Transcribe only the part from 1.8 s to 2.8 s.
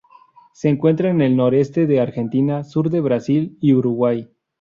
de Argentina,